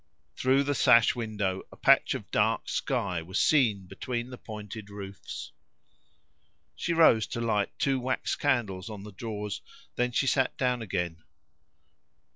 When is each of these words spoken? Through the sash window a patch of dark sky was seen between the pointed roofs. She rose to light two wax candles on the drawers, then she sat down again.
Through 0.35 0.63
the 0.63 0.73
sash 0.73 1.13
window 1.15 1.61
a 1.71 1.75
patch 1.77 2.15
of 2.15 2.31
dark 2.31 2.67
sky 2.67 3.21
was 3.21 3.39
seen 3.39 3.85
between 3.85 4.31
the 4.31 4.37
pointed 4.39 4.89
roofs. 4.89 5.51
She 6.75 6.91
rose 6.91 7.27
to 7.27 7.39
light 7.39 7.69
two 7.77 7.99
wax 7.99 8.35
candles 8.35 8.89
on 8.89 9.03
the 9.03 9.11
drawers, 9.11 9.61
then 9.97 10.11
she 10.11 10.25
sat 10.25 10.57
down 10.57 10.81
again. 10.81 11.23